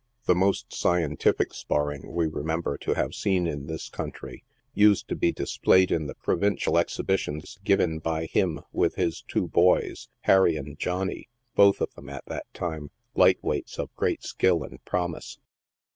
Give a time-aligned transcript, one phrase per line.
[0.25, 4.43] The most scientific spar ring we remember to have seen in this country,
[4.73, 10.09] used to be displayed in the provincial exhibitions given by him with his two boys,
[10.21, 14.83] Harry and Johnny, both of them, at that time, light weights of great skill and
[14.85, 15.37] promise.